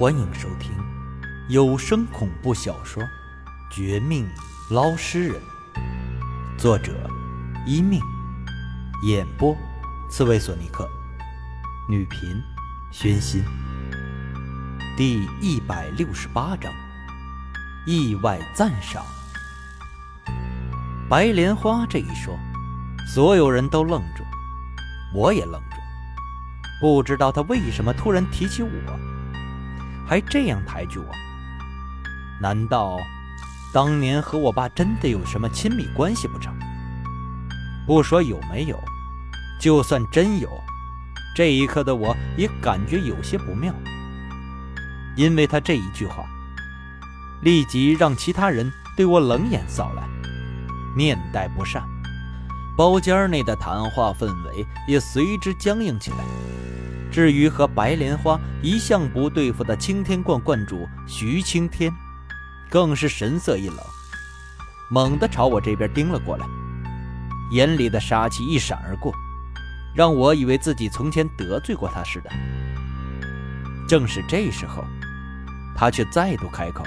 [0.00, 0.72] 欢迎收听
[1.50, 3.02] 有声恐怖小说
[3.70, 4.26] 《绝命
[4.70, 5.36] 捞尸人》，
[6.58, 6.94] 作者：
[7.66, 8.00] 一命，
[9.04, 9.54] 演播：
[10.08, 10.88] 刺猬索尼克，
[11.86, 12.42] 女频：
[12.90, 13.44] 宣心。
[14.96, 16.72] 第一百六十八章：
[17.86, 19.04] 意外赞赏。
[21.10, 22.38] 白莲花这一说，
[23.06, 24.24] 所有人都愣住，
[25.14, 25.76] 我也愣住，
[26.80, 28.70] 不知道他为什么突然提起我。
[30.10, 31.06] 还这样抬举我？
[32.40, 32.98] 难道
[33.72, 36.52] 当年和我爸真的有什么亲密关系不成？
[37.86, 38.76] 不说有没有，
[39.60, 40.50] 就算真有，
[41.32, 43.72] 这一刻的我也感觉有些不妙。
[45.16, 46.24] 因为他这一句话，
[47.42, 50.02] 立即让其他人对我冷眼扫来，
[50.96, 51.84] 面带不善，
[52.76, 56.16] 包间内的谈话氛围也随之僵硬起来。
[57.20, 61.92] 至于和白莲花一向不对付的青天观观主徐青天，
[62.70, 63.76] 更是神色一冷，
[64.88, 66.46] 猛地朝我这边盯了过来，
[67.52, 69.12] 眼里的杀气一闪而过，
[69.94, 72.30] 让我以为自己从前得罪过他似的。
[73.86, 74.82] 正是这时候，
[75.76, 76.82] 他却再度开口：“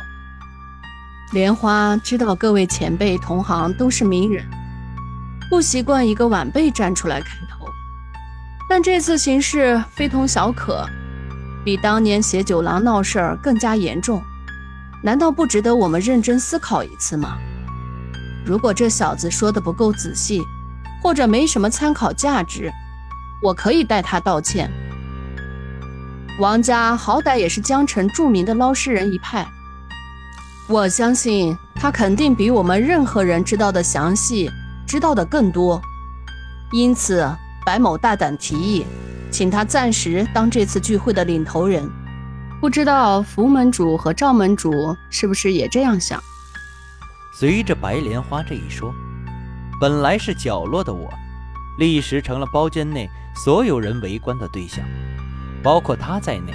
[1.32, 4.44] 莲花知道各位前辈同行都是名人，
[5.48, 7.63] 不习惯一个晚辈站出来开头。”
[8.76, 10.84] 但这次形势非同小可，
[11.64, 14.20] 比当年写酒廊闹事儿更加严重，
[15.04, 17.38] 难道不值得我们认真思考一次吗？
[18.44, 20.42] 如果这小子说的不够仔细，
[21.04, 22.72] 或者没什么参考价值，
[23.44, 24.68] 我可以代他道歉。
[26.40, 29.48] 王家好歹也是江城著名的捞尸人一派，
[30.68, 34.50] 我相信他肯定比我们任何人知道的详细，
[34.88, 35.80] 知道的更多，
[36.72, 37.24] 因此。
[37.66, 38.86] 白某大胆提议，
[39.32, 41.90] 请他暂时当这次聚会的领头人。
[42.60, 46.22] 不知道福门主和赵门主是不是也这样想？
[47.34, 48.94] 随着白莲花这一说，
[49.82, 51.10] 本来是角落的我，
[51.78, 54.86] 立时成了包间内所有人围观的对象，
[55.62, 56.54] 包括他在内，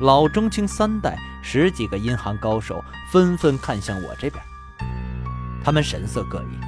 [0.00, 4.42] 老中青三代十几个银行高手纷纷看向我这边，
[5.62, 6.58] 他们神色各异，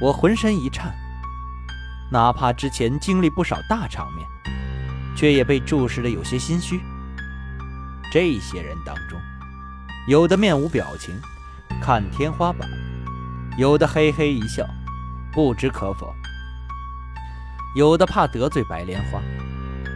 [0.00, 0.94] 我浑身一颤。
[2.12, 4.28] 哪怕之前经历不少大场面，
[5.16, 6.78] 却也被注视的有些心虚。
[8.12, 9.18] 这些人当中，
[10.06, 11.18] 有的面无表情，
[11.80, 12.68] 看天花板；
[13.56, 14.62] 有的嘿嘿一笑，
[15.32, 16.14] 不知可否；
[17.74, 19.18] 有的怕得罪白莲花，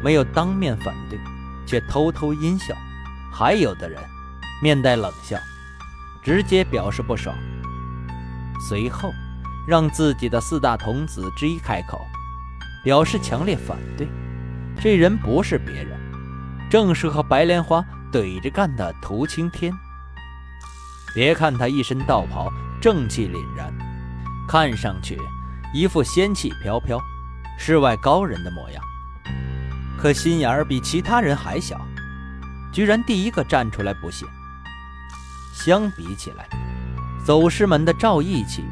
[0.03, 1.21] 没有当面反对，
[1.67, 2.75] 却偷偷阴笑；
[3.31, 4.03] 还有的人
[4.63, 5.37] 面带冷笑，
[6.23, 7.37] 直接表示不爽。
[8.67, 9.13] 随后。
[9.67, 12.01] 让自己的四大童子之一开口，
[12.85, 14.07] 表示强烈反对。
[14.81, 15.99] 这人不是别人，
[16.71, 19.73] 正是和白莲花怼着干的涂青天。
[21.15, 23.73] 别看他一身道袍，正气凛然，
[24.47, 25.19] 看上去
[25.75, 27.01] 一副仙气飘飘、
[27.59, 28.83] 世外高人的模样，
[29.99, 31.81] 可心眼儿比其他人还小，
[32.71, 34.27] 居然第一个站出来不屑。
[35.55, 36.47] 相比起来，
[37.25, 38.63] 走师门的赵义气。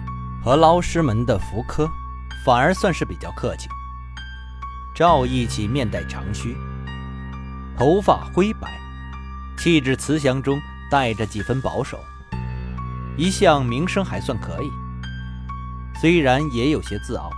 [0.45, 1.91] 和捞尸门的福柯，
[2.45, 3.67] 反而算是比较客气。
[4.95, 6.55] 赵义起面带长须，
[7.79, 8.69] 头发灰白，
[9.57, 10.61] 气质慈祥中
[10.91, 11.99] 带着几分保守，
[13.17, 14.71] 一向名声还算可以。
[15.99, 17.31] 虽然也有些自傲，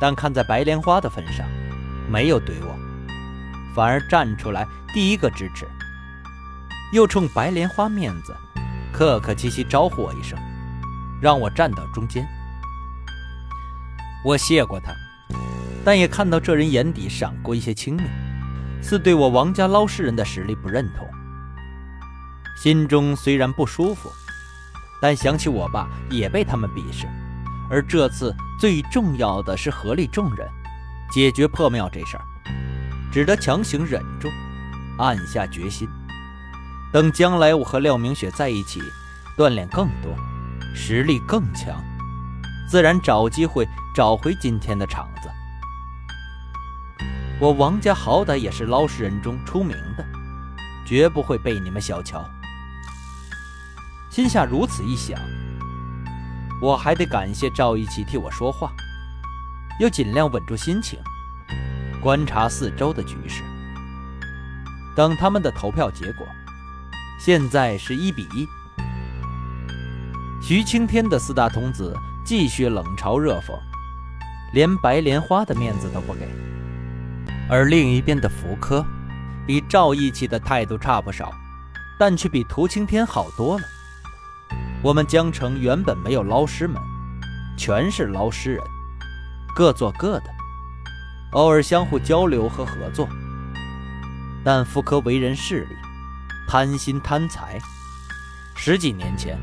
[0.00, 1.44] 但看在白莲花的份上，
[2.08, 2.78] 没有怼我，
[3.74, 4.64] 反而站出来
[4.94, 5.66] 第一个支持，
[6.92, 8.32] 又冲白莲花面子，
[8.92, 10.38] 客客气气招呼我一声。
[11.24, 12.28] 让我站到中间，
[14.22, 14.92] 我谢过他，
[15.82, 18.02] 但也看到这人眼底闪过一些轻蔑，
[18.82, 21.08] 似对我王家捞尸人的实力不认同。
[22.58, 24.12] 心中虽然不舒服，
[25.00, 27.06] 但想起我爸也被他们鄙视，
[27.70, 30.46] 而这次最重要的是合力众人
[31.10, 32.24] 解决破庙这事儿，
[33.10, 34.28] 只得强行忍住，
[34.98, 35.88] 暗下决心，
[36.92, 38.82] 等将来我和廖明雪在一起，
[39.38, 40.14] 锻炼更多。
[40.74, 41.82] 实力更强，
[42.68, 45.30] 自然找机会找回今天的场子。
[47.40, 50.04] 我王家好歹也是捞尸人中出名的，
[50.84, 52.28] 绝不会被你们小瞧。
[54.10, 55.18] 心下如此一想，
[56.60, 58.72] 我还得感谢赵一奇替我说话，
[59.78, 60.98] 又尽量稳住心情，
[62.00, 63.42] 观察四周的局势。
[64.94, 66.26] 等他们的投票结果，
[67.18, 68.46] 现在是一比一。
[70.46, 73.58] 徐青天的四大童子继续冷嘲热讽，
[74.52, 76.26] 连白莲花的面子都不给；
[77.48, 78.84] 而另一边的福柯，
[79.46, 81.32] 比赵义气的态度差不少，
[81.98, 83.64] 但却比涂青天好多了。
[84.82, 86.76] 我们江城原本没有捞尸门，
[87.56, 88.62] 全是捞尸人，
[89.56, 90.26] 各做各的，
[91.32, 93.08] 偶尔相互交流和合作。
[94.44, 95.76] 但福科为人势利，
[96.46, 97.58] 贪心贪财。
[98.54, 99.38] 十几年前，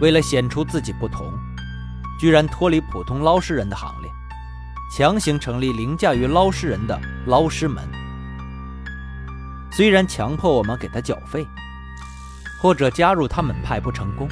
[0.00, 1.32] 为了显出自己不同，
[2.18, 4.10] 居然脱离普通捞尸人的行列，
[4.96, 7.86] 强行成立凌驾于捞尸人的捞尸门。
[9.70, 11.46] 虽然强迫我们给他缴费，
[12.60, 14.28] 或者加入他门派不成功，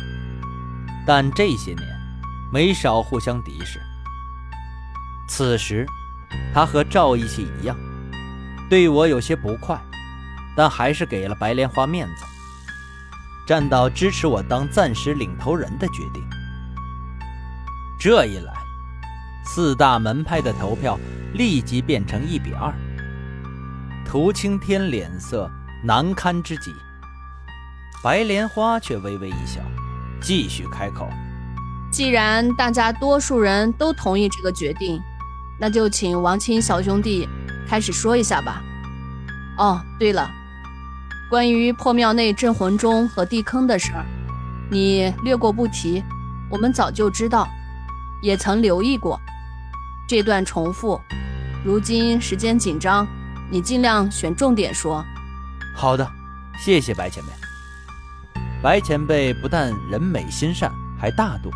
[1.06, 1.84] 但这些年
[2.52, 3.80] 没少互相敌视。
[5.28, 5.86] 此时，
[6.52, 7.76] 他和赵义气一样。
[8.68, 9.80] 对我有些不快，
[10.56, 12.24] 但还是给了白莲花面子，
[13.46, 16.22] 站到支持我当暂时领头人的决定。
[17.98, 18.52] 这一来，
[19.44, 20.98] 四大门派的投票
[21.34, 22.74] 立即变成一比二。
[24.04, 25.50] 涂青天脸色
[25.84, 26.72] 难堪之极，
[28.02, 29.60] 白莲花却微微一笑，
[30.20, 31.08] 继续开口
[31.90, 35.00] ：“既然大家多数人都同意这个决定，
[35.58, 37.28] 那就请王青小兄弟。”
[37.68, 38.62] 开始说一下吧。
[39.58, 40.30] 哦，对了，
[41.28, 44.04] 关于破庙内镇魂钟和地坑的事儿，
[44.70, 46.02] 你略过不提，
[46.50, 47.48] 我们早就知道，
[48.22, 49.20] 也曾留意过。
[50.08, 51.00] 这段重复，
[51.64, 53.06] 如今时间紧张，
[53.50, 55.04] 你尽量选重点说。
[55.74, 56.08] 好的，
[56.58, 57.28] 谢谢白前辈。
[58.62, 61.50] 白前辈不但人美心善，还大度，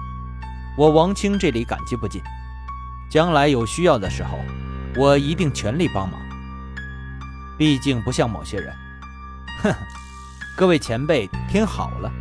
[0.77, 2.21] 我王清这里感激不尽。
[3.09, 4.39] 将来有需要的时候。
[4.97, 6.21] 我一定全力帮忙。
[7.57, 8.75] 毕竟不像某些人，
[9.62, 9.75] 哼！
[10.57, 12.12] 各位前辈听好了，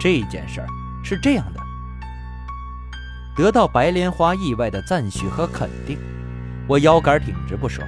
[0.00, 0.66] 这件事儿
[1.04, 1.60] 是这样的。
[3.36, 5.98] 得到白莲花意外的赞许和肯定，
[6.66, 7.84] 我腰杆挺直不说，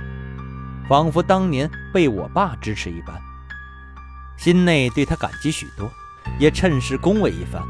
[0.88, 3.20] 仿佛当年被我爸支持一般，
[4.36, 5.90] 心内对他感激许多，
[6.38, 7.62] 也趁势恭维一番，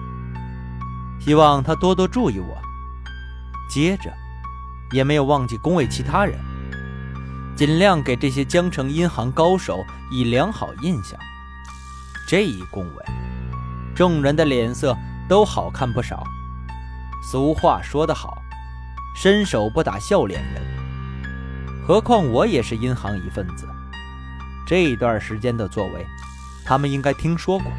[1.21, 2.59] 希望他多多注意我。
[3.69, 4.13] 接着。
[4.93, 6.37] 也没有忘记恭维其他人，
[7.57, 11.19] 尽量给这些江城银行高手以良好印象。
[12.27, 13.05] 这一恭维，
[13.95, 14.97] 众人的脸色
[15.29, 16.23] 都好看不少。
[17.23, 18.43] 俗话说得好，
[19.15, 20.63] 伸手不打笑脸人。
[21.87, 23.69] 何况我也是银行一份子，
[24.67, 26.07] 这段时间的作为，
[26.65, 27.71] 他们应该听说过。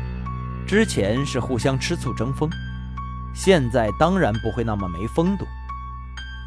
[0.68, 2.50] 之前是互相吃醋争锋，
[3.34, 5.46] 现在当然不会那么没风度。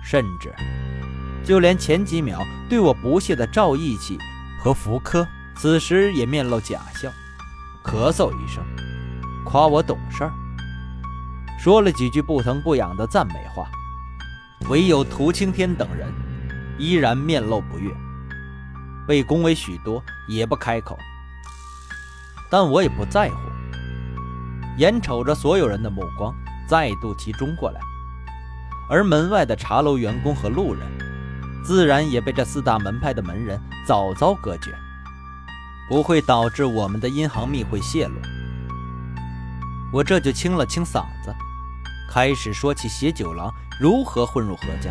[0.04, 0.54] 甚至，
[1.44, 4.18] 就连前几秒对我不屑的赵义气
[4.58, 5.26] 和福柯，
[5.56, 7.10] 此时也面露假笑，
[7.84, 8.64] 咳嗽一声，
[9.44, 10.32] 夸我懂事儿，
[11.58, 13.66] 说了几句不疼不痒的赞美话。
[14.70, 16.10] 唯有涂青天等人，
[16.78, 17.94] 依然面露不悦，
[19.06, 20.98] 被恭维许多也不开口。
[22.50, 23.36] 但我也不在乎，
[24.78, 26.34] 眼瞅着所有人的目光
[26.66, 27.80] 再度集中过来。
[28.88, 30.82] 而门外的茶楼员工和路人，
[31.64, 34.70] 自然也被这四大门派的门人早早隔绝，
[35.88, 38.14] 不会导致我们的银行密会泄露。
[39.90, 41.34] 我这就清了清嗓子，
[42.10, 43.50] 开始说起邪九郎
[43.80, 44.90] 如何混入何家，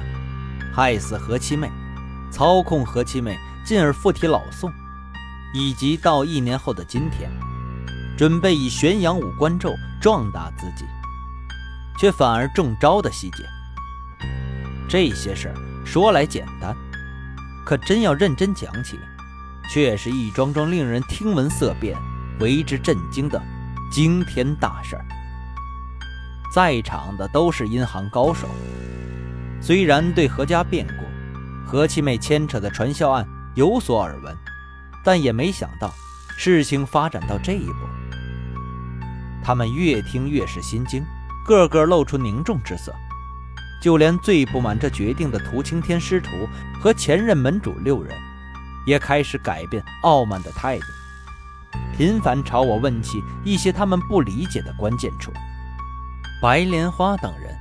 [0.74, 1.70] 害死何七妹，
[2.32, 4.72] 操控何七妹，进而附体老宋，
[5.54, 7.30] 以及到一年后的今天，
[8.18, 10.86] 准备以玄阳五关咒壮大自己，
[12.00, 13.44] 却反而中招的细节。
[14.90, 16.76] 这些事儿说来简单，
[17.66, 18.98] 可真要认真讲起，
[19.70, 21.98] 却是一桩桩令人听闻色变、
[22.40, 23.42] 为之震惊的
[23.92, 25.06] 惊天大事儿。
[26.54, 28.48] 在场的都是银行高手，
[29.62, 31.04] 虽然对何家变故、
[31.66, 34.36] 何七妹牵扯的传销案有所耳闻，
[35.04, 35.94] 但也没想到
[36.38, 37.88] 事情发展到这一步。
[39.44, 41.04] 他们越听越是心惊，
[41.46, 42.94] 个个露出凝重之色。
[43.84, 46.48] 就连最不满这决定的涂青天师徒
[46.80, 48.18] 和前任门主六人，
[48.86, 50.86] 也开始改变傲慢的态度，
[51.98, 55.34] 频繁朝我问起一些他们不理解的关键处。
[56.42, 57.54] 白莲花等人，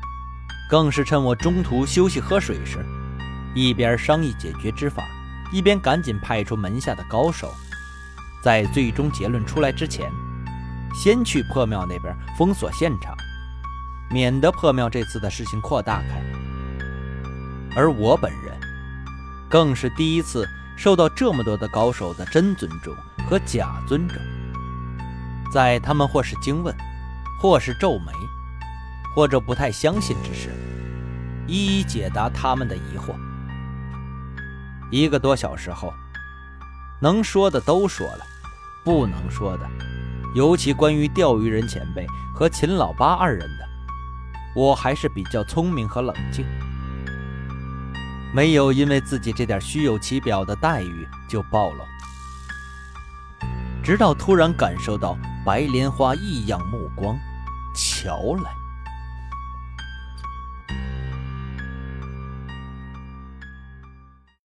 [0.70, 2.78] 更是趁我中途休息喝水时，
[3.52, 5.02] 一边商议解决之法，
[5.52, 7.52] 一边赶紧派出门下的高手，
[8.40, 10.08] 在最终结论出来之前，
[10.94, 13.12] 先去破庙那边封锁现场。
[14.10, 16.22] 免得破庙这次的事情扩大开，
[17.76, 18.52] 而我本人
[19.48, 22.94] 更是第一次受到这么多的高手的真尊重
[23.28, 24.16] 和假尊重，
[25.52, 26.74] 在他们或是惊问，
[27.40, 28.12] 或是皱眉，
[29.14, 30.50] 或者不太相信之时，
[31.46, 33.14] 一一解答他们的疑惑。
[34.90, 35.92] 一个多小时后，
[37.00, 38.26] 能说的都说了，
[38.84, 39.66] 不能说的，
[40.34, 43.68] 尤其关于钓鱼人前辈和秦老八二人的，
[44.54, 46.44] 我还是比较聪明和冷静，
[48.34, 51.84] 没有因为自己这点虚有其表的待遇就暴露。
[53.82, 57.18] 直到突然感受到白莲花异样目光，
[57.74, 58.61] 瞧来。